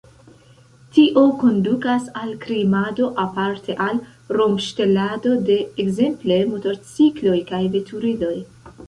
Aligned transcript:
Tio 0.93 1.23
kondukas 1.41 2.07
al 2.21 2.31
krimado, 2.45 3.09
aparte 3.25 3.75
al 3.89 3.99
rompŝtelado 4.41 5.35
de 5.51 5.59
ekzemple 5.85 6.39
motorcikloj 6.55 7.37
kaj 7.53 7.61
veturiloj. 7.77 8.35